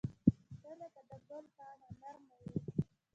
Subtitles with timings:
[0.61, 2.51] •ته لکه د ګل پاڼه نرمه یې.